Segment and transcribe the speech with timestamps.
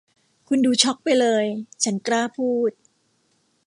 [0.47, 1.45] คุณดูช็อคไปเลย
[1.83, 2.71] ฉันกล้าพูด